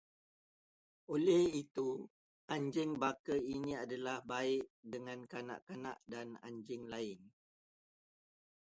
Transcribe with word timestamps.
Oleh 1.13 1.43
itu, 1.61 1.89
anjing 2.55 2.91
baka 3.03 3.35
ini 3.55 3.71
adalah 3.83 4.17
baik 4.31 4.65
dengan 4.93 5.19
kanak-kanak 5.33 5.97
dan 6.13 6.27
anjing 6.47 6.83
lain 6.93 7.19